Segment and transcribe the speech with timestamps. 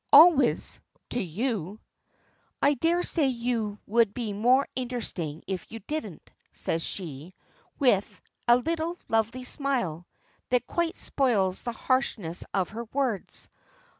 [0.11, 0.79] "Always
[1.11, 1.79] to you."
[2.59, 7.35] "I daresay you would be more interesting if you didn't," says she,
[7.77, 10.07] with a little, lovely smile,
[10.49, 13.47] that quite spoils the harshness of her words.